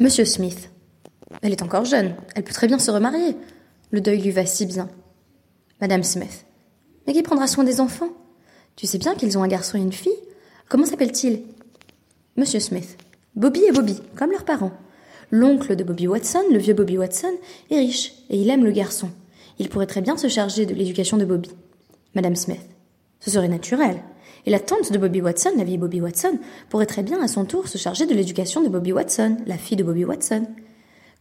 [0.00, 0.70] Monsieur Smith.
[1.42, 3.36] Elle est encore jeune, elle peut très bien se remarier.
[3.92, 4.88] Le deuil lui va si bien.
[5.80, 6.46] Madame Smith.
[7.06, 8.10] Mais qui prendra soin des enfants?
[8.74, 10.12] Tu sais bien qu'ils ont un garçon et une fille
[10.68, 11.42] Comment s'appelle-t-il
[12.36, 12.96] Monsieur Smith.
[13.36, 14.72] Bobby et Bobby, comme leurs parents.
[15.30, 17.32] L'oncle de Bobby Watson, le vieux Bobby Watson,
[17.70, 19.10] est riche et il aime le garçon.
[19.60, 21.50] Il pourrait très bien se charger de l'éducation de Bobby.
[22.16, 22.68] Madame Smith.
[23.20, 24.02] Ce serait naturel.
[24.46, 26.38] Et la tante de Bobby Watson, la vieille Bobby Watson,
[26.68, 29.76] pourrait très bien à son tour se charger de l'éducation de Bobby Watson, la fille
[29.76, 30.46] de Bobby Watson.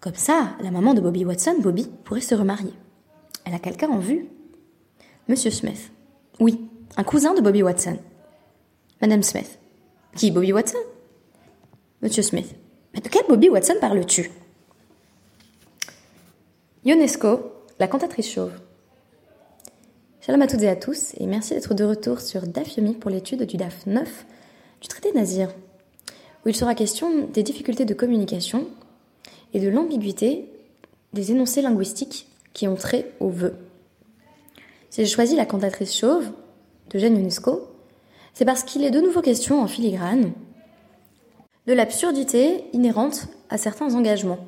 [0.01, 2.73] Comme ça, la maman de Bobby Watson, Bobby, pourrait se remarier.
[3.45, 4.27] Elle a quelqu'un en vue
[5.29, 5.91] Monsieur Smith.
[6.39, 7.97] Oui, un cousin de Bobby Watson.
[9.01, 9.59] Madame Smith.
[10.15, 10.79] Qui, Bobby Watson?
[12.01, 12.53] Monsieur Smith.
[12.93, 14.29] Mais de quel Bobby Watson parles-tu?
[16.85, 18.51] Ionesco, la cantatrice chauve.
[20.25, 23.11] Shalom à toutes et à tous, et merci d'être de retour sur DAF Yomi pour
[23.11, 24.25] l'étude du DAF 9
[24.79, 25.49] du traité Nazir,
[26.45, 28.69] où il sera question des difficultés de communication
[29.53, 30.45] et de l'ambiguïté
[31.11, 33.57] des énoncés linguistiques qui ont trait aux vœux.
[34.91, 36.31] Si j'ai choisi la cantatrice chauve
[36.91, 37.67] de Jeanne Ionesco,
[38.33, 40.31] c'est parce qu'il est de nouveau question en filigrane
[41.67, 44.39] de l'absurdité inhérente à certains engagements.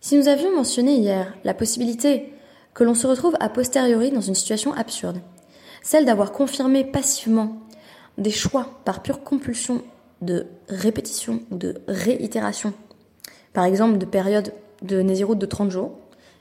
[0.00, 2.32] Si nous avions mentionné hier la possibilité
[2.78, 5.20] que l'on se retrouve a posteriori dans une situation absurde,
[5.82, 7.56] celle d'avoir confirmé passivement
[8.18, 9.82] des choix par pure compulsion
[10.22, 12.72] de répétition ou de réitération,
[13.52, 15.90] par exemple de période de Nésiroute de 30 jours,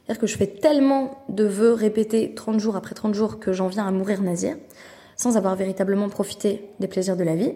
[0.05, 3.67] c'est-à-dire que je fais tellement de vœux répétés 30 jours après 30 jours que j'en
[3.67, 4.57] viens à mourir nazir,
[5.15, 7.53] sans avoir véritablement profité des plaisirs de la vie,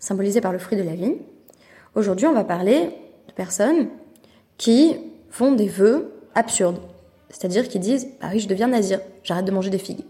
[0.00, 1.14] symbolisés par le fruit de la vie.
[1.94, 2.90] Aujourd'hui, on va parler
[3.28, 3.86] de personnes
[4.58, 4.96] qui
[5.30, 6.80] font des vœux absurdes,
[7.30, 10.04] c'est-à-dire qu'ils disent Ah oui, je deviens nazir, j'arrête de manger des figues.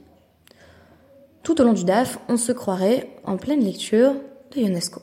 [1.42, 4.14] Tout au long du DAF, on se croirait en pleine lecture
[4.54, 5.00] de Ionesco.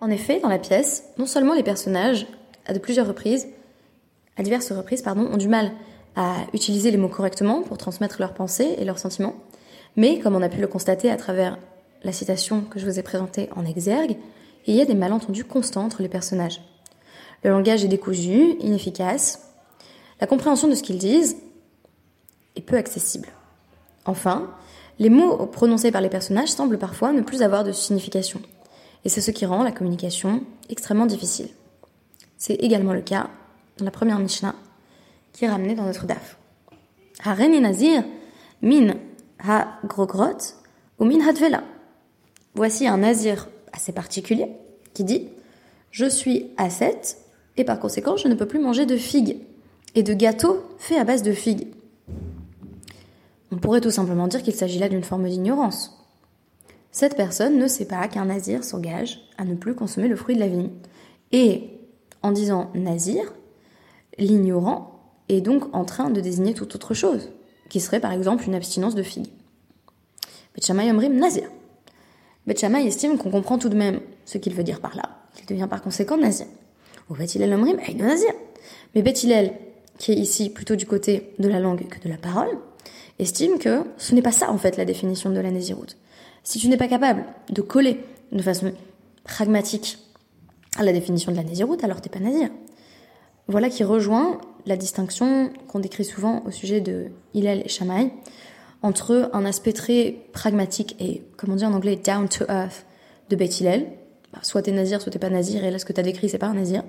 [0.00, 2.26] En effet, dans la pièce, non seulement les personnages,
[2.66, 3.48] à de plusieurs reprises,
[4.36, 5.72] à diverses reprises, ont du mal
[6.16, 9.34] à utiliser les mots correctement pour transmettre leurs pensées et leurs sentiments,
[9.96, 11.58] mais comme on a pu le constater à travers
[12.02, 14.16] la citation que je vous ai présentée en exergue,
[14.66, 16.60] il y a des malentendus constants entre les personnages.
[17.42, 19.51] Le langage est décousu, inefficace,
[20.22, 21.36] la compréhension de ce qu'ils disent
[22.54, 23.28] est peu accessible.
[24.04, 24.54] Enfin,
[25.00, 28.40] les mots prononcés par les personnages semblent parfois ne plus avoir de signification.
[29.04, 31.48] Et c'est ce qui rend la communication extrêmement difficile.
[32.38, 33.30] C'est également le cas
[33.78, 34.54] dans la première Mishnah
[35.32, 36.38] qui est ramenée dans notre DAF.
[37.24, 38.04] Haren Nazir,
[38.62, 38.94] min
[39.44, 40.38] ha grogrot
[41.00, 41.64] ou min hadvela.
[42.54, 44.46] Voici un nazir assez particulier
[44.94, 45.30] qui dit
[45.90, 47.18] Je suis ascète
[47.56, 49.40] et par conséquent je ne peux plus manger de figues
[49.94, 51.68] et de gâteaux faits à base de figues.
[53.50, 55.98] On pourrait tout simplement dire qu'il s'agit là d'une forme d'ignorance.
[56.90, 60.40] Cette personne ne sait pas qu'un nazir s'engage à ne plus consommer le fruit de
[60.40, 60.70] la vigne.
[61.32, 61.70] Et
[62.22, 63.32] en disant nazir,
[64.18, 67.30] l'ignorant est donc en train de désigner toute autre chose,
[67.68, 69.32] qui serait par exemple une abstinence de figues.
[70.54, 71.48] Betchamay Omrim nazir.
[72.46, 75.22] Betchamay estime qu'on comprend tout de même ce qu'il veut dire par là.
[75.40, 76.46] Il devient par conséquent nazir.
[77.08, 78.30] Ou Bet-Hillel Omrim nazir.
[78.94, 79.52] Mais Bet-Hillel
[80.02, 82.48] qui est ici plutôt du côté de la langue que de la parole,
[83.20, 85.96] estime que ce n'est pas ça en fait la définition de la nésiroute.
[86.42, 88.00] Si tu n'es pas capable de coller
[88.32, 88.72] de façon
[89.22, 89.98] pragmatique
[90.76, 92.48] à la définition de la nésiroute, alors t'es pas nazir.
[93.46, 98.12] Voilà qui rejoint la distinction qu'on décrit souvent au sujet de Hillel et Shammai
[98.82, 102.86] entre un aspect très pragmatique et, comment dire en anglais, down to earth
[103.30, 103.86] de Beth Hillel.
[104.32, 106.38] Bah, soit t'es nazir, soit t'es pas nazir, et là ce que t'as décrit c'est
[106.38, 106.82] pas un nazir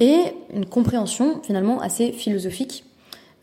[0.00, 2.84] et une compréhension finalement assez philosophique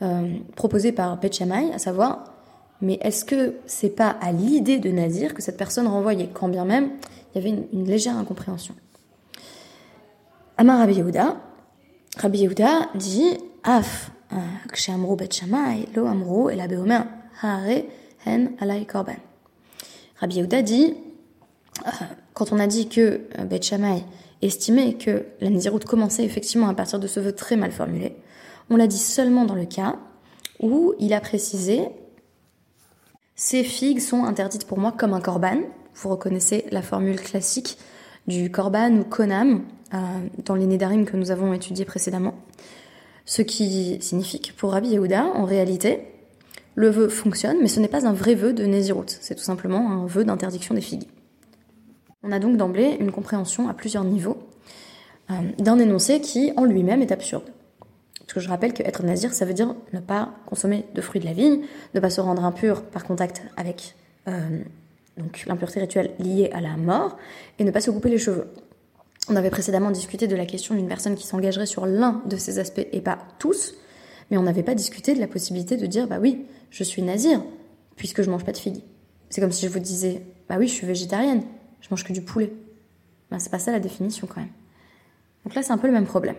[0.02, 1.42] euh, proposée par Beth
[1.74, 2.34] à savoir
[2.82, 6.66] mais est-ce que c'est pas à l'idée de Nazir que cette personne renvoyait, quand bien
[6.66, 6.92] même
[7.34, 8.76] il y avait une, légère incompréhension
[10.58, 11.38] Amar Rabbi Yehuda,
[12.18, 14.36] Rabbi Yehuda dit Af, euh,
[14.72, 15.30] kshamru Bet
[15.96, 16.62] lo amru el
[17.42, 17.86] hare
[18.26, 19.16] hen alay korban.
[20.20, 20.94] Rabbi Yehuda dit
[21.88, 21.90] euh,
[22.34, 23.62] quand on a dit que Bet
[24.46, 28.16] estimé que la Néziroute commençait effectivement à partir de ce vœu très mal formulé.
[28.70, 29.98] On l'a dit seulement dans le cas
[30.60, 31.90] où il a précisé
[33.36, 35.58] ces figues sont interdites pour moi comme un korban.
[35.96, 37.78] Vous reconnaissez la formule classique
[38.28, 39.64] du korban ou konam
[39.94, 39.98] euh,
[40.46, 42.36] dans les nédarim que nous avons étudiés précédemment.
[43.26, 46.08] Ce qui signifie que pour Rabbi Yehuda, en réalité,
[46.76, 49.18] le vœu fonctionne, mais ce n'est pas un vrai vœu de Néziroute.
[49.22, 51.08] C'est tout simplement un vœu d'interdiction des figues.
[52.24, 54.38] On a donc d'emblée une compréhension à plusieurs niveaux
[55.30, 57.44] euh, d'un énoncé qui en lui-même est absurde.
[58.20, 61.20] Parce que je rappelle que être nazir, ça veut dire ne pas consommer de fruits
[61.20, 61.62] de la vigne,
[61.94, 63.96] ne pas se rendre impur par contact avec
[64.30, 64.62] euh,
[65.46, 67.18] l'impureté rituelle liée à la mort,
[67.60, 68.48] et ne pas se couper les cheveux.
[69.30, 72.60] On avait précédemment discuté de la question d'une personne qui s'engagerait sur l'un de ces
[72.60, 73.76] aspects et pas tous,
[74.32, 77.42] mais on n'avait pas discuté de la possibilité de dire bah oui, je suis nazir
[77.96, 78.84] puisque je mange pas de figues.
[79.30, 81.44] C'est comme si je vous disais bah oui, je suis végétarienne,
[81.84, 82.52] je mange que du poulet.
[83.30, 84.50] Ben, c'est pas ça la définition quand même.
[85.44, 86.36] Donc là, c'est un peu le même problème.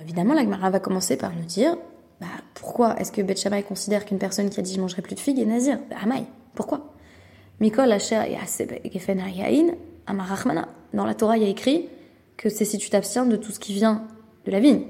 [0.00, 1.76] évidemment, la Gemara va commencer par nous dire
[2.20, 5.16] bah, pourquoi est-ce que Beth Shammai considère qu'une personne qui a dit je mangerai plus
[5.16, 5.78] de figues est nazir?
[5.90, 6.24] Bah, Amaï,
[6.54, 6.92] pourquoi?
[7.60, 7.96] Mikol.
[10.94, 11.88] Dans la Torah, il y a écrit
[12.36, 14.06] que c'est si tu t'abstiens de tout ce qui vient
[14.46, 14.82] de la vigne.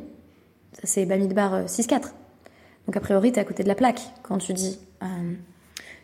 [0.72, 1.94] Ça, c'est Bamidbar 6.4.
[1.94, 1.98] Euh,
[2.86, 5.06] Donc, a priori, tu es à côté de la plaque quand tu dis euh,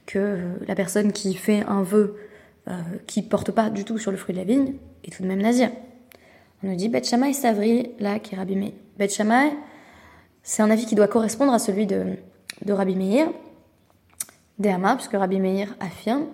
[0.06, 2.16] que la personne qui fait un vœu
[2.68, 4.74] euh, qui porte pas du tout sur le fruit de la vigne
[5.04, 5.70] est tout de même nazir.
[6.62, 8.72] On nous dit Bet Shammai Savri, là, qui est Rabbi Meir.
[8.98, 9.52] Bet Shammai,
[10.42, 12.16] c'est un avis qui doit correspondre à celui de,
[12.64, 13.28] de Rabbi Meir.
[14.58, 16.26] Dehama, puisque Rabbi Meir affirme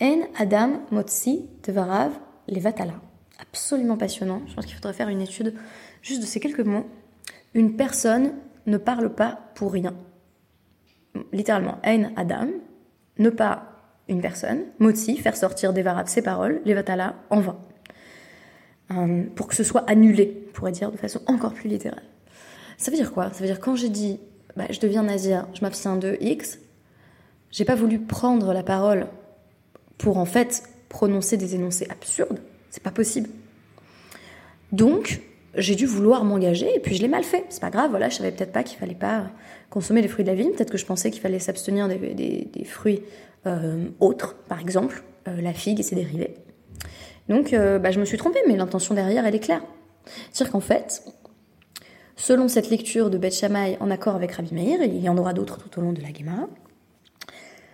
[0.00, 2.12] En Adam Motsi Tevarav
[2.48, 2.94] Levatala.
[3.40, 4.42] Absolument passionnant.
[4.46, 5.54] Je pense qu'il faudrait faire une étude
[6.00, 6.86] juste de ces quelques mots.
[7.54, 8.34] Une personne
[8.66, 9.94] ne parle pas pour rien.
[11.32, 12.48] Littéralement, En Adam,
[13.18, 13.69] ne pas
[14.10, 17.58] une personne, Motsi, faire sortir des Varav ses paroles, Levatala, en vain.
[18.92, 22.02] Euh, pour que ce soit annulé, on pourrait dire de façon encore plus littérale.
[22.76, 23.32] Ça veut dire quoi?
[23.32, 24.18] Ça veut dire quand j'ai dit
[24.56, 26.58] bah, je deviens nazir, je m'abstiens de X,
[27.50, 29.06] j'ai pas voulu prendre la parole
[29.96, 32.40] pour en fait prononcer des énoncés absurdes.
[32.70, 33.28] C'est pas possible.
[34.72, 35.20] Donc,
[35.54, 37.44] j'ai dû vouloir m'engager et puis je l'ai mal fait.
[37.48, 39.30] C'est pas grave, voilà, je savais peut-être pas qu'il fallait pas
[39.68, 40.52] consommer les fruits de la vigne.
[40.52, 43.02] Peut-être que je pensais qu'il fallait s'abstenir des, fruits
[43.46, 46.34] euh, autres, par exemple, euh, la figue et ses dérivés.
[47.28, 49.62] Donc, euh, bah, je me suis trompée, mais l'intention derrière, elle est claire.
[50.32, 51.04] C'est-à-dire qu'en fait,
[52.16, 55.16] selon cette lecture de Beth Shammai en accord avec Rabbi Meir, et il y en
[55.16, 56.48] aura d'autres tout au long de la Gemara,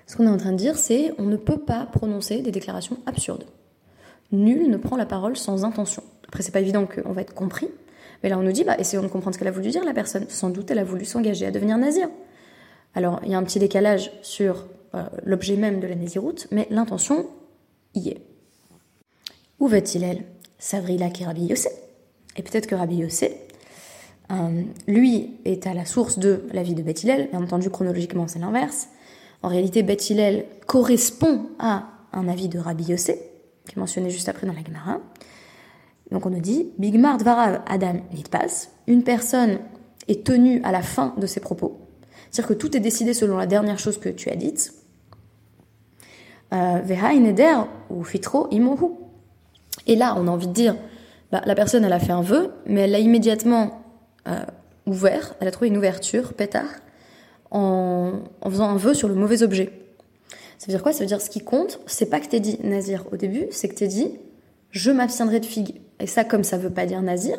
[0.07, 2.99] ce qu'on est en train de dire, c'est on ne peut pas prononcer des déclarations
[3.07, 3.45] absurdes.
[4.31, 6.03] Nul ne prend la parole sans intention.
[6.29, 7.69] Après, c'est pas évident qu'on va être compris,
[8.23, 9.95] mais là on nous dit, bah, essayons de comprendre ce qu'elle a voulu dire, la
[9.95, 10.27] personne.
[10.29, 12.09] Sans doute, elle a voulu s'engager à devenir nazir.
[12.95, 14.67] Alors, il y a un petit décalage sur
[15.25, 17.27] l'objet même de la naziroute, mais l'intention
[17.95, 18.23] y est.
[19.59, 20.25] Où va-t-il, elle?
[20.59, 21.71] Savrila qui Rabbi Yossé.
[22.37, 23.37] Et peut-être que Rabbi Yossé,
[24.31, 28.39] euh, lui, est à la source de la vie de Beth Bien entendu, chronologiquement, c'est
[28.39, 28.89] l'inverse.
[29.43, 30.13] En réalité, Beth
[30.67, 33.21] correspond à un avis de Rabbi Yossé,
[33.67, 35.01] qui est mentionné juste après dans la Gemara.
[36.11, 39.59] Donc on nous dit, Bigmar Dvarav Adam Nitpas, une personne
[40.09, 41.81] est tenue à la fin de ses propos.
[42.31, 44.73] C'est-à-dire que tout est décidé selon la dernière chose que tu as dite.
[46.53, 48.93] Euh, ou fitro imohu.
[49.87, 50.77] Et là, on a envie de dire,
[51.33, 53.83] bah, la personne, elle a fait un vœu, mais elle l'a immédiatement
[54.29, 54.45] euh,
[54.87, 56.69] ouvert, elle a trouvé une ouverture, pétard,
[57.51, 58.13] en,
[58.45, 59.73] faisant un vœu sur le mauvais objet.
[60.59, 60.93] Ça veut dire quoi?
[60.93, 63.69] Ça veut dire ce qui compte, c'est pas que t'aies dit nazir au début, c'est
[63.69, 64.19] que t'aies dit
[64.71, 65.81] je m'abstiendrai de figues.
[66.01, 67.39] Et ça, comme ça veut pas dire nazir,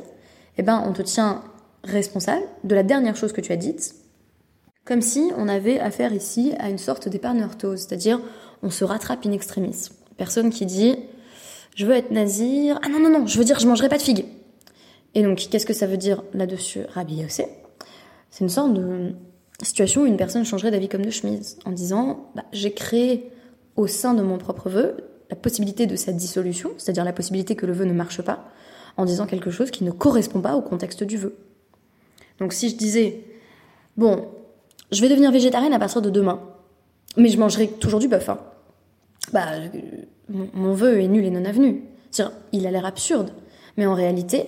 [0.57, 1.43] eh ben, on te tient
[1.83, 3.95] responsable de la dernière chose que tu as dite,
[4.85, 7.45] comme si on avait affaire ici à une sorte d'épargne
[7.75, 8.19] c'est-à-dire
[8.63, 9.89] on se rattrape in extremis.
[10.17, 10.95] Personne qui dit
[11.77, 12.79] je veux être nazir.
[12.83, 14.25] Ah non, non, non, je veux dire, je mangerai pas de figues.
[15.13, 17.47] Et donc, qu'est-ce que ça veut dire là-dessus, Rabbi Yossé
[18.31, 19.13] C'est une sorte de
[19.61, 23.31] situation où une personne changerait d'avis comme de chemise, en disant bah, j'ai créé
[23.75, 24.97] au sein de mon propre vœu
[25.29, 28.49] la possibilité de cette dissolution, c'est-à-dire la possibilité que le vœu ne marche pas,
[28.97, 31.35] en disant quelque chose qui ne correspond pas au contexte du vœu.
[32.39, 33.23] Donc, si je disais
[33.97, 34.29] bon,
[34.91, 36.41] je vais devenir végétarienne à partir de demain,
[37.17, 38.39] mais je mangerai toujours du bœuf, hein.
[39.33, 39.45] bah,
[40.29, 41.83] mon, vœu est nul et non avenu.
[42.51, 43.31] Il a l'air absurde,
[43.75, 44.45] mais en réalité,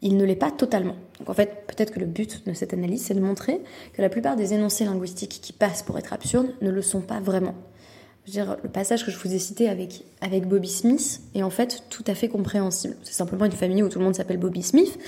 [0.00, 0.96] il ne l'est pas totalement.
[1.18, 3.60] Donc en fait, peut-être que le but de cette analyse, c'est de montrer
[3.92, 7.20] que la plupart des énoncés linguistiques qui passent pour être absurdes ne le sont pas
[7.20, 7.54] vraiment.
[8.26, 11.50] Je dire, le passage que je vous ai cité avec, avec Bobby Smith est en
[11.50, 12.94] fait tout à fait compréhensible.
[13.02, 14.98] C'est simplement une famille où tout le monde s'appelle Bobby Smith,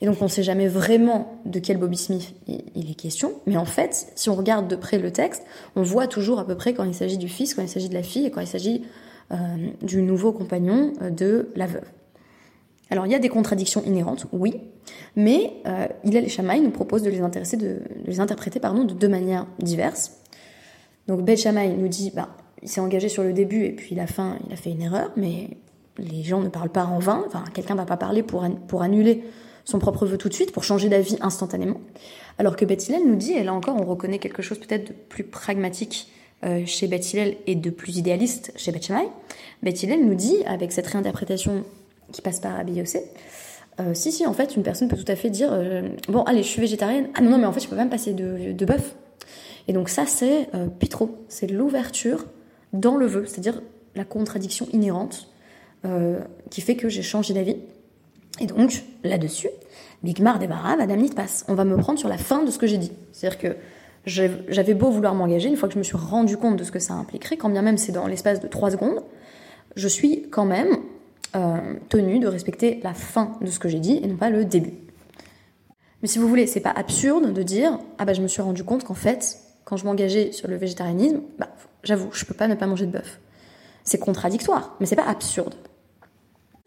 [0.00, 3.32] et donc on ne sait jamais vraiment de quel Bobby Smith il est question.
[3.46, 6.54] Mais en fait, si on regarde de près le texte, on voit toujours à peu
[6.54, 8.46] près quand il s'agit du fils, quand il s'agit de la fille, et quand il
[8.46, 8.82] s'agit
[9.32, 9.36] euh,
[9.82, 11.84] du nouveau compagnon euh, de la veuve.
[12.90, 14.60] Alors il y a des contradictions inhérentes, oui,
[15.16, 19.08] mais euh, il les Shammai nous propose de les, intéresser de, les interpréter de deux
[19.08, 20.12] manières diverses.
[21.08, 22.28] Donc Beth Shammai nous dit, bah,
[22.62, 25.10] il s'est engagé sur le début et puis la fin, il a fait une erreur,
[25.16, 25.58] mais
[25.98, 29.24] les gens ne parlent pas en vain, quelqu'un va pas parler pour annuler
[29.68, 31.78] son propre vœu tout de suite, pour changer d'avis instantanément.
[32.38, 35.24] Alors que Beth nous dit, et là encore on reconnaît quelque chose peut-être de plus
[35.24, 36.10] pragmatique
[36.42, 37.14] euh, chez Beth
[37.46, 39.08] et de plus idéaliste chez Beth Shammai,
[39.62, 41.64] Beth nous dit, avec cette réinterprétation
[42.12, 42.82] qui passe par Rabbi
[43.80, 46.42] euh, si, si, en fait, une personne peut tout à fait dire euh, Bon, allez,
[46.42, 47.10] je suis végétarienne.
[47.14, 48.96] Ah non, non, mais en fait, je peux même passer de, de bœuf.
[49.68, 50.48] Et donc, ça, c'est
[50.80, 51.24] pitro.
[51.28, 52.24] C'est l'ouverture
[52.72, 53.62] dans le vœu, c'est-à-dire
[53.94, 55.28] la contradiction inhérente
[56.50, 57.58] qui fait que j'ai changé d'avis.
[58.40, 59.48] Et donc, là-dessus,
[60.02, 61.44] Bigmar débarras, Madame passe.
[61.48, 62.92] On va me prendre sur la fin de ce que j'ai dit.
[63.12, 63.56] C'est-à-dire que
[64.06, 66.78] j'avais beau vouloir m'engager, une fois que je me suis rendu compte de ce que
[66.78, 69.02] ça impliquerait, quand bien même c'est dans l'espace de 3 secondes,
[69.76, 70.78] je suis quand même
[71.36, 74.44] euh, tenue de respecter la fin de ce que j'ai dit et non pas le
[74.44, 74.72] début.
[76.00, 78.64] Mais si vous voulez, c'est pas absurde de dire ah bah je me suis rendu
[78.64, 81.48] compte qu'en fait, quand je m'engageais sur le végétarianisme, bah
[81.82, 83.20] j'avoue, je peux pas ne pas manger de bœuf.
[83.84, 85.54] C'est contradictoire, mais c'est pas absurde.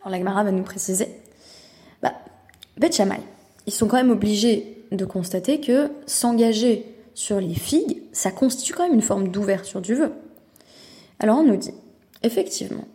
[0.01, 1.07] Alors la Gemara va nous préciser,
[2.81, 2.99] Beth
[3.67, 6.83] ils sont quand même obligés de constater que s'engager
[7.13, 10.11] sur les figues, ça constitue quand même une forme d'ouverture du vœu.
[11.19, 11.75] Alors on nous dit,
[12.23, 12.85] effectivement,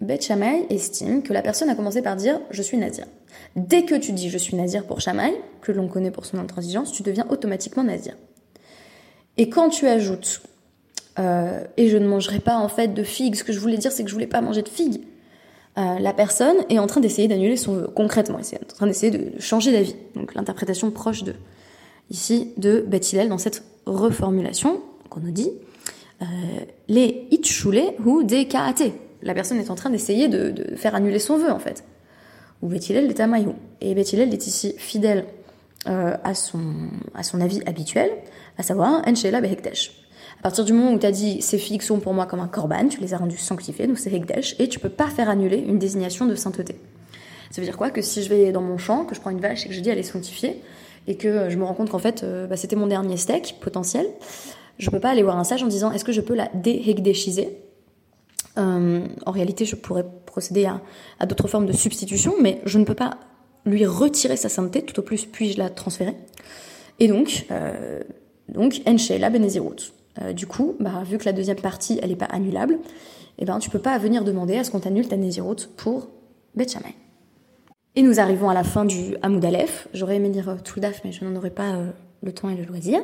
[0.00, 3.06] Beth Shammai estime que la personne a commencé par dire je suis nazir.
[3.54, 6.90] Dès que tu dis je suis nazir pour Shammai, que l'on connaît pour son intransigeance,
[6.90, 8.16] tu deviens automatiquement nazir.
[9.36, 10.42] Et quand tu ajoutes
[11.20, 13.92] euh, et je ne mangerai pas en fait de figues, ce que je voulais dire
[13.92, 15.02] c'est que je voulais pas manger de figues,
[15.78, 18.86] euh, la personne est en train d'essayer d'annuler son vœu, concrètement, elle est en train
[18.86, 19.96] d'essayer de changer d'avis.
[20.14, 21.34] Donc l'interprétation proche de
[22.10, 24.80] ici de Beth dans cette reformulation
[25.10, 25.50] qu'on nous dit
[26.22, 26.24] euh,
[26.88, 28.92] les itchule ou des kaate
[29.22, 31.84] la personne est en train d'essayer de, faire annuler son vœu en fait.
[32.62, 33.54] Ou Bethilel est Tamayou.
[33.80, 35.26] Et Bethilel est ici fidèle
[35.86, 36.62] euh, à, son,
[37.14, 38.10] à son avis habituel,
[38.56, 40.05] à savoir Enshela Behekdesh.
[40.40, 42.48] À partir du moment où tu as dit ces filles sont pour moi comme un
[42.48, 45.58] korban, tu les as rendues sanctifiées, donc c'est Hekdesh, et tu peux pas faire annuler
[45.58, 46.76] une désignation de sainteté.
[47.50, 47.90] Ça veut dire quoi?
[47.90, 49.80] Que si je vais dans mon champ, que je prends une vache et que je
[49.80, 50.60] dis elle est sanctifiée,
[51.08, 54.06] et que je me rends compte qu'en fait euh, bah, c'était mon dernier steak potentiel,
[54.78, 57.58] je peux pas aller voir un sage en disant est-ce que je peux la déhekdeshiser
[58.58, 62.94] euh, en réalité, je pourrais procéder à, d'autres formes de substitution, mais je ne peux
[62.94, 63.18] pas
[63.64, 66.14] lui retirer sa sainteté, tout au plus puis-je la transférer.
[66.98, 68.00] Et donc, euh,
[68.48, 69.92] donc la Benezirut.
[70.22, 72.78] Euh, du coup, bah, vu que la deuxième partie, elle n'est pas annulable,
[73.38, 76.08] eh ben, tu peux pas venir demander à ce qu'on t'annule ta Nezirut pour
[76.54, 76.66] Bet
[77.94, 79.88] Et nous arrivons à la fin du Hamoud Aleph.
[79.92, 81.76] J'aurais aimé dire tout daf, mais je n'en aurais pas
[82.22, 83.00] le temps et le loisir.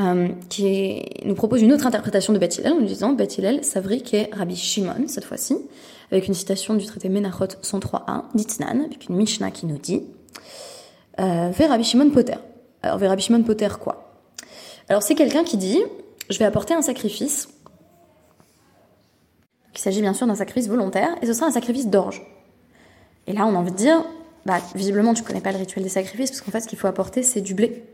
[0.00, 4.34] Euh, qui nous propose une autre interprétation de Beth en nous disant Beth Hillel est
[4.34, 5.56] Rabbi Shimon, cette fois-ci,
[6.10, 10.02] avec une citation du traité Menachot 103a, d'Itznan, avec une Mishnah qui nous dit
[11.20, 12.34] euh, Vers Rabbi Shimon Potter.
[12.82, 14.10] Alors, vers Rabbi Shimon Potter, quoi?
[14.88, 15.80] Alors, c'est quelqu'un qui dit
[16.30, 17.48] Je vais apporter un sacrifice.
[19.74, 22.22] Il s'agit bien sûr d'un sacrifice volontaire, et ce sera un sacrifice d'orge.
[23.26, 24.04] Et là, on a envie de dire
[24.46, 26.86] bah, visiblement, tu connais pas le rituel des sacrifices, parce qu'en fait, ce qu'il faut
[26.86, 27.84] apporter, c'est du blé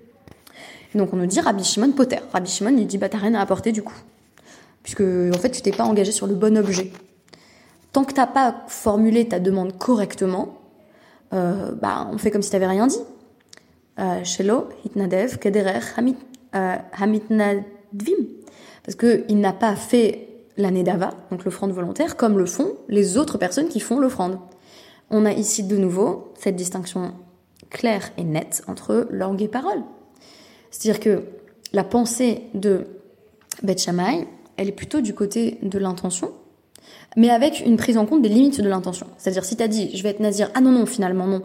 [0.95, 2.19] donc on nous dit Rabbi Shimon Potter.
[2.33, 3.95] Rabbi Shimon, il dit bah t'as rien à apporter du coup.
[4.83, 6.91] Puisque en fait tu t'es pas engagé sur le bon objet.
[7.93, 10.59] Tant que t'as pas formulé ta demande correctement,
[11.33, 13.01] euh, bah on fait comme si t'avais rien dit.
[13.99, 15.81] Euh, Shelo, Hitnadev, Kederer,
[16.55, 16.77] euh,
[17.93, 18.27] Hamitnadvim.
[18.85, 23.39] Parce qu'il n'a pas fait l'année d'Ava, donc l'offrande volontaire, comme le font les autres
[23.39, 24.39] personnes qui font l'offrande.
[25.11, 27.15] On a ici de nouveau cette distinction
[27.69, 29.83] claire et nette entre langue et parole.
[30.71, 31.25] C'est-à-dire que
[31.73, 32.87] la pensée de
[33.63, 36.33] Beth Shammai, elle est plutôt du côté de l'intention,
[37.17, 39.07] mais avec une prise en compte des limites de l'intention.
[39.19, 41.43] C'est-à-dire si tu as dit je vais être nazir, ah non non finalement non,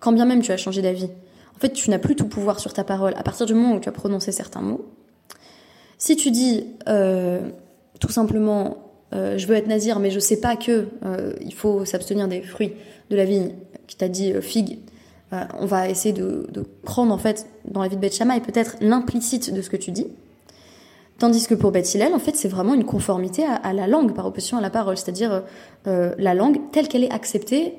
[0.00, 1.08] quand bien même tu as changé d'avis,
[1.56, 3.80] en fait tu n'as plus tout pouvoir sur ta parole à partir du moment où
[3.80, 4.86] tu as prononcé certains mots.
[5.98, 7.40] Si tu dis euh,
[8.00, 8.78] tout simplement
[9.14, 12.42] euh, je veux être nazir mais je sais pas que euh, il faut s'abstenir des
[12.42, 12.72] fruits
[13.10, 13.52] de la vigne,
[13.86, 14.78] qui t'a dit figue,
[15.32, 16.46] euh, on va essayer de,
[16.82, 19.90] prendre en fait dans la vie de Beth et peut-être l'implicite de ce que tu
[19.90, 20.06] dis.
[21.18, 24.56] Tandis que pour Beth en fait, c'est vraiment une conformité à, la langue par opposition
[24.56, 25.42] à la parole, c'est-à-dire
[25.86, 27.74] euh, la langue telle qu'elle est acceptée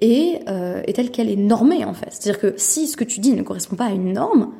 [0.00, 2.08] et, euh, telle qu'elle est normée en fait.
[2.10, 4.52] C'est-à-dire que si ce que tu dis ne correspond pas à une norme,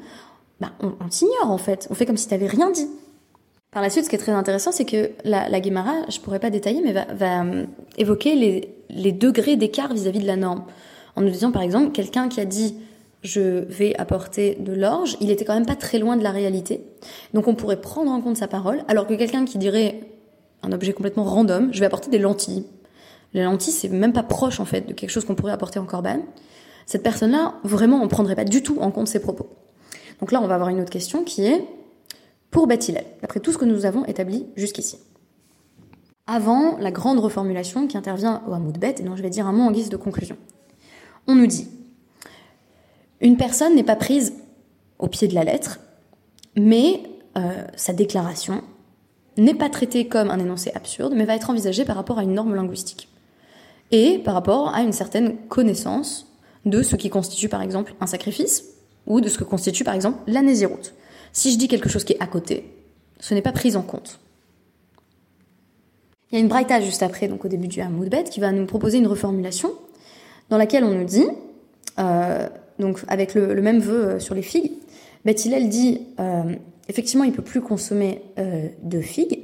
[0.61, 1.87] bah, on, t'ignore en fait.
[1.91, 2.89] On fait comme si tu n'avais rien dit.
[3.71, 6.41] Par la suite, ce qui est très intéressant, c'est que la, la Guémara, je pourrais
[6.41, 7.45] pas détailler, mais va,
[7.97, 10.65] évoquer les, les degrés d'écart vis-à-vis de la norme
[11.17, 12.75] en nous disant par exemple quelqu'un qui a dit
[13.23, 16.85] je vais apporter de l'orge, il était quand même pas très loin de la réalité.
[17.35, 20.01] Donc on pourrait prendre en compte sa parole, alors que quelqu'un qui dirait
[20.63, 22.65] un objet complètement random, je vais apporter des lentilles.
[23.35, 25.85] Les lentilles, c'est même pas proche en fait de quelque chose qu'on pourrait apporter en
[25.85, 26.21] corban.
[26.87, 29.49] Cette personne-là, vraiment, on prendrait pas du tout en compte ses propos.
[30.21, 31.65] Donc là, on va avoir une autre question qui est
[32.51, 34.99] pour Bethilel, d'après tout ce que nous avons établi jusqu'ici.
[36.27, 39.53] Avant la grande reformulation qui intervient au Hamoud Bet, et dont je vais dire un
[39.53, 40.37] mot en guise de conclusion
[41.27, 41.69] on nous dit
[43.21, 44.33] une personne n'est pas prise
[44.99, 45.79] au pied de la lettre,
[46.57, 47.03] mais
[47.37, 48.63] euh, sa déclaration
[49.37, 52.33] n'est pas traitée comme un énoncé absurde, mais va être envisagée par rapport à une
[52.33, 53.09] norme linguistique
[53.91, 56.33] et par rapport à une certaine connaissance
[56.65, 58.65] de ce qui constitue par exemple un sacrifice
[59.07, 60.41] ou de ce que constitue par exemple la
[61.33, 62.73] Si je dis quelque chose qui est à côté,
[63.19, 64.21] ce n'est pas pris en compte.
[66.31, 68.67] Il y a une braïta juste après, donc au début du Hamoudbet, qui va nous
[68.67, 69.73] proposer une reformulation
[70.49, 71.27] dans laquelle on nous dit,
[71.99, 74.73] euh, donc avec le, même vœu euh, sur les figues,
[75.25, 76.55] Beth Hillel dit, euh,
[76.89, 78.23] effectivement, il peut plus consommer
[78.83, 79.41] de figues,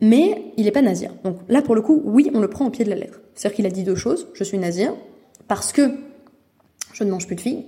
[0.00, 1.12] mais il n'est pas nazir.
[1.24, 3.20] Donc là, pour le coup, oui, on le prend au pied de la lettre.
[3.34, 4.28] C'est-à-dire qu'il a dit deux choses.
[4.32, 4.94] Je suis nazir
[5.48, 5.90] parce que
[6.92, 7.64] je ne mange plus de figues.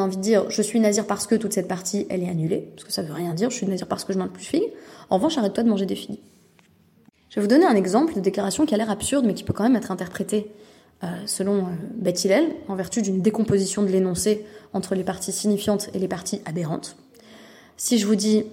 [0.00, 2.68] Envie de dire, je suis nazir parce que toute cette partie, elle est annulée.
[2.74, 4.48] Parce que ça veut rien dire, je suis nazir parce que je mange plus de
[4.48, 4.72] figues.
[5.10, 6.20] En revanche, arrête-toi de manger des figues.
[7.30, 9.52] Je vais vous donner un exemple de déclaration qui a l'air absurde, mais qui peut
[9.52, 10.50] quand même être interprétée
[11.04, 12.28] euh, selon euh, Beth
[12.68, 16.96] en vertu d'une décomposition de l'énoncé entre les parties signifiantes et les parties aberrantes.
[17.76, 18.44] Si je vous dis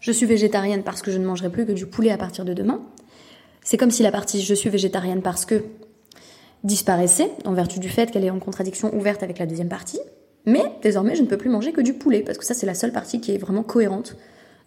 [0.00, 2.54] je suis végétarienne parce que je ne mangerai plus que du poulet à partir de
[2.54, 2.80] demain.
[3.62, 5.64] C'est comme si la partie je suis végétarienne parce que
[6.64, 10.00] disparaissait en vertu du fait qu'elle est en contradiction ouverte avec la deuxième partie.
[10.46, 12.74] Mais désormais, je ne peux plus manger que du poulet parce que ça, c'est la
[12.74, 14.16] seule partie qui est vraiment cohérente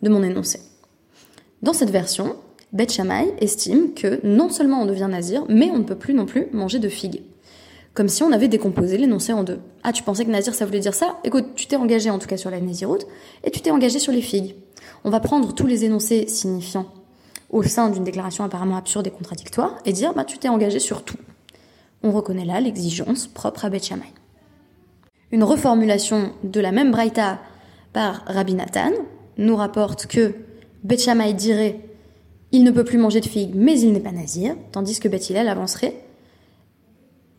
[0.02, 0.60] de mon énoncé.
[1.62, 2.36] Dans cette version,
[2.74, 3.02] Beth
[3.40, 6.80] estime que non seulement on devient nazir, mais on ne peut plus non plus manger
[6.80, 7.24] de figues.
[7.94, 9.60] Comme si on avait décomposé l'énoncé en deux.
[9.84, 11.18] Ah, tu pensais que nazir ça voulait dire ça?
[11.26, 13.06] Écoute, tu t'es engagé en tout cas sur la naziroute
[13.44, 14.56] et tu t'es engagé sur les figues.
[15.04, 16.88] On va prendre tous les énoncés signifiants
[17.50, 21.04] au sein d'une déclaration apparemment absurde et contradictoire et dire bah tu t'es engagé sur
[21.04, 21.18] tout.
[22.04, 24.14] On reconnaît là l'exigence propre à Beth Shammai.
[25.32, 27.40] Une reformulation de la même braïta
[27.94, 28.92] par Rabbi Nathan
[29.38, 30.36] nous rapporte que
[30.84, 31.80] Beth Shammai dirait
[32.52, 35.30] il ne peut plus manger de figues mais il n'est pas nazir, tandis que Beth
[35.30, 36.04] Hillel avancerait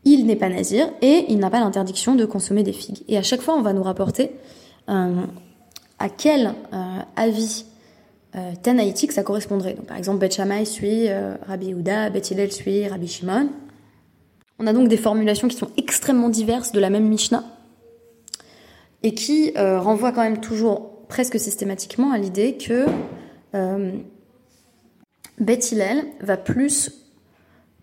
[0.05, 3.03] il n'est pas nazir et il n'a pas l'interdiction de consommer des figues.
[3.09, 4.33] Et à chaque fois on va nous rapporter
[4.89, 5.29] un,
[5.99, 7.65] à quel euh, avis
[8.35, 9.75] euh, tanaïtique ça correspondrait.
[9.75, 13.51] Donc, par exemple, Beth Shammai suit euh, Rabbi Yehuda, Beth Hillel suit Rabbi Shimon.
[14.63, 17.43] On a donc des formulations qui sont extrêmement diverses de la même Mishnah
[19.03, 22.87] et qui renvoient quand même toujours presque systématiquement à l'idée que
[25.41, 26.93] Beth Hillel va plus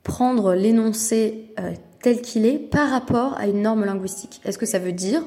[0.04, 1.54] prendre l'énoncé
[2.02, 4.40] tel qu'il est par rapport à une norme linguistique.
[4.46, 5.22] Est-ce que ça veut dire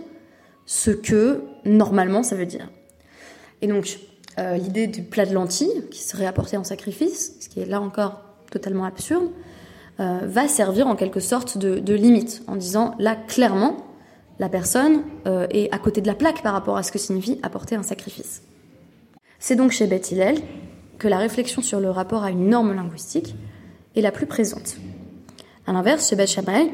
[0.65, 2.71] ce que normalement ça veut dire?
[3.61, 3.99] Et donc,
[4.39, 7.83] euh, l'idée du plat de lentilles, qui serait apporté en sacrifice, ce qui est là
[7.83, 9.29] encore totalement absurde,
[10.01, 13.77] euh, va servir en quelque sorte de, limite, en disant là, clairement,
[14.39, 17.39] la personne euh, est à côté de la plaque par rapport à ce que signifie
[17.43, 18.43] apporter un sacrifice.
[19.39, 20.39] C'est donc chez Beth Hillel
[20.99, 23.35] que la réflexion sur le rapport à une norme linguistique
[23.97, 24.77] est la plus présente.
[25.67, 26.73] A l'inverse, chez Beth Shammai,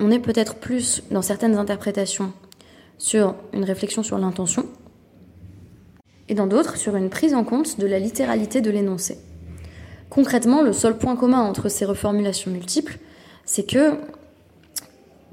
[0.00, 2.32] on est peut-être plus dans certaines interprétations
[2.98, 4.66] sur une réflexion sur l'intention,
[6.28, 9.18] et dans d'autres sur une prise en compte de la littéralité de l'énoncé.
[10.10, 12.98] Concrètement, le seul point commun entre ces reformulations multiples,
[13.44, 13.94] c'est que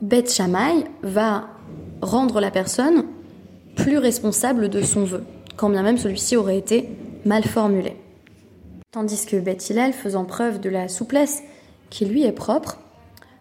[0.01, 1.47] Beth Shammai va
[2.01, 3.05] rendre la personne
[3.75, 5.23] plus responsable de son vœu,
[5.55, 6.89] quand bien même celui-ci aurait été
[7.25, 7.95] mal formulé.
[8.91, 11.41] Tandis que Beth Hillel, faisant preuve de la souplesse
[11.89, 12.79] qui lui est propre,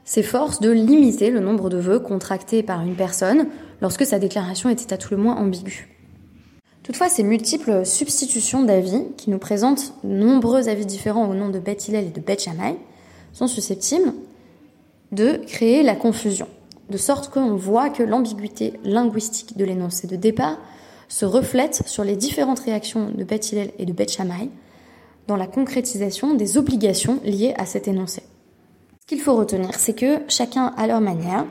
[0.04, 3.48] s'efforce de limiter le nombre de vœux contractés par une personne
[3.80, 5.88] lorsque sa déclaration était à tout le moins ambiguë.
[6.82, 11.88] Toutefois, ces multiples substitutions d'avis, qui nous présentent nombreux avis différents au nom de Beth
[11.88, 12.48] et de Beth
[13.32, 14.12] sont susceptibles
[15.12, 16.48] de créer la confusion,
[16.90, 20.58] de sorte qu'on voit que l'ambiguïté linguistique de l'énoncé de départ
[21.08, 24.18] se reflète sur les différentes réactions de Beth et de Beth
[25.28, 28.22] dans la concrétisation des obligations liées à cet énoncé.
[29.02, 31.46] Ce qu'il faut retenir, c'est que chacun à leur manière,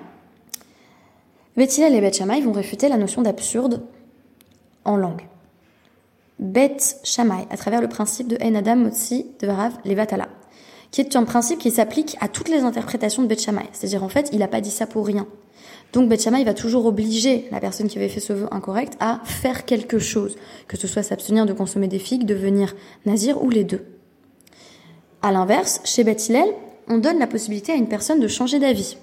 [1.55, 3.81] Beth et Beth vont réfuter la notion d'absurde
[4.85, 5.21] en langue.
[6.39, 10.27] Bet Shammai, à travers le principe de En Adam Motsi de Varav Levatala,
[10.89, 13.69] qui est un principe qui s'applique à toutes les interprétations de Bet Shammai.
[13.71, 15.27] C'est-à-dire, en fait, il n'a pas dit ça pour rien.
[15.93, 19.21] Donc, Bet Shammai va toujours obliger la personne qui avait fait ce vœu incorrect à
[19.23, 20.35] faire quelque chose,
[20.67, 23.85] que ce soit s'abstenir de consommer des figues, devenir nazir ou les deux.
[25.21, 26.49] À l'inverse, chez Bet Hillel,
[26.87, 28.97] on donne la possibilité à une personne de changer d'avis.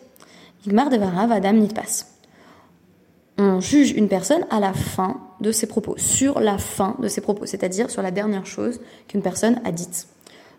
[0.67, 2.18] Igmar de Varav Adam Nitpas
[3.39, 7.21] on juge une personne à la fin de ses propos, sur la fin de ses
[7.21, 10.09] propos, c'est-à-dire sur la dernière chose qu'une personne a dite.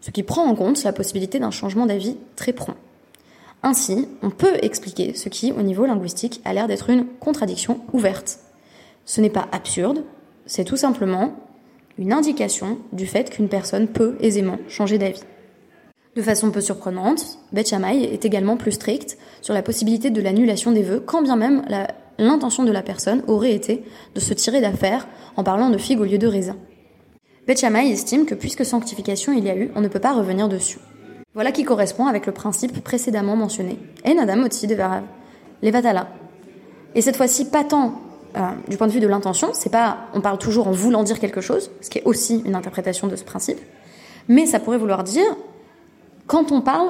[0.02, 2.76] Ce qui prend en compte la possibilité d'un changement d'avis très prompt.
[3.62, 8.39] Ainsi, on peut expliquer ce qui, au niveau linguistique, a l'air d'être une contradiction ouverte.
[9.04, 10.06] Ce n'est pas absurde,
[10.46, 11.34] c'est tout simplement
[11.98, 15.24] une indication du fait qu'une personne peut aisément changer d'avis.
[16.15, 20.82] De façon peu surprenante, Beth est également plus stricte sur la possibilité de l'annulation des
[20.82, 21.88] vœux, quand bien même la
[22.19, 26.05] l'intention de la personne aurait été de se tirer d'affaire en parlant de figues au
[26.05, 26.58] lieu de raisin.
[27.47, 30.77] Beth estime que puisque sanctification il y a eu, on ne peut pas revenir dessus.
[31.34, 33.79] Voilà qui correspond avec le principe précédemment mentionné.
[34.05, 35.03] Et Nadam aussi de Varav,
[35.62, 36.08] les Vatala.
[36.95, 38.01] Et cette fois-ci, pas tant
[38.36, 41.19] euh, du point de vue de l'intention, c'est pas, on parle toujours en voulant dire
[41.19, 43.60] quelque chose, ce qui est aussi une interprétation de ce principe,
[44.27, 45.36] Mais ça pourrait vouloir dire,
[46.27, 46.89] quand on parle,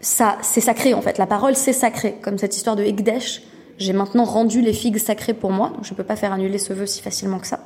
[0.00, 1.16] ça, c'est sacré en fait.
[1.18, 2.16] La parole, c'est sacré.
[2.22, 3.42] Comme cette histoire de Ekdesh,
[3.78, 6.58] j'ai maintenant rendu les figues sacrées pour moi, donc je ne peux pas faire annuler
[6.58, 7.60] ce vœu si facilement que ça.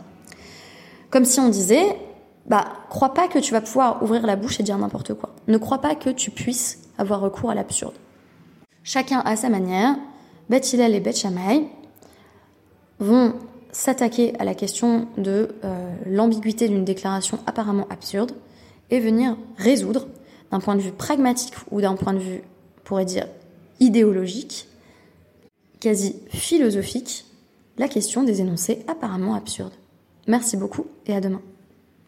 [1.11, 1.97] Comme si on disait,
[2.47, 5.31] bah, crois pas que tu vas pouvoir ouvrir la bouche et dire n'importe quoi.
[5.49, 7.95] Ne crois pas que tu puisses avoir recours à l'absurde.
[8.85, 9.97] Chacun à sa manière,
[10.49, 11.65] Beth Hillel et Beth Shammai
[12.99, 13.35] vont
[13.71, 18.33] s'attaquer à la question de euh, l'ambiguïté d'une déclaration apparemment absurde
[18.91, 20.07] et venir résoudre
[20.51, 22.43] d'un point de vue pragmatique ou d'un point de vue,
[22.79, 23.27] on pourrait dire,
[23.81, 24.69] idéologique,
[25.83, 27.25] quasi philosophique,
[27.77, 29.75] la question des énoncés apparemment absurdes.
[30.29, 31.43] Merci beaucoup et à demain.